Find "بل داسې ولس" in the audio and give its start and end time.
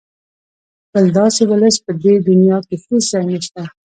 0.93-1.75